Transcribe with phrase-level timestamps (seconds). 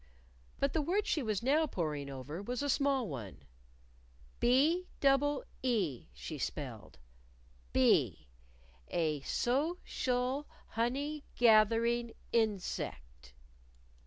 [0.59, 3.43] But the word she was now poring over was a small one.
[4.39, 6.97] "B double e," she spelled;
[7.71, 8.27] "Bee:
[8.87, 13.35] a so cial hon ey gath er ing in sect."